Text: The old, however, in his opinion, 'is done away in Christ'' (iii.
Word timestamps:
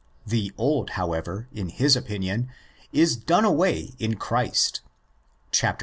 The 0.25 0.51
old, 0.57 0.89
however, 0.97 1.47
in 1.53 1.69
his 1.69 1.95
opinion, 1.95 2.49
'is 2.91 3.15
done 3.15 3.45
away 3.45 3.93
in 3.99 4.15
Christ'' 4.15 4.81
(iii. 5.63 5.73